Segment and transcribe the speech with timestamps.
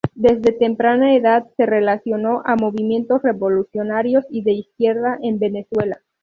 [0.15, 6.01] Desde temprana edad se relacionó a movimientos revolucionarios y de izquierda en Venezuela.